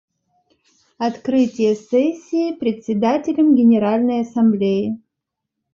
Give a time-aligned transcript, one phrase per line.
[0.97, 4.97] Открытие сессии Председателем Генеральной Ассамблеи.